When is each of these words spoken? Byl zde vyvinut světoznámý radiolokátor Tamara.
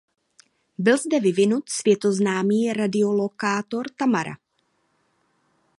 Byl 0.77 0.97
zde 0.97 1.19
vyvinut 1.19 1.69
světoznámý 1.69 2.73
radiolokátor 2.73 3.85
Tamara. 3.97 4.37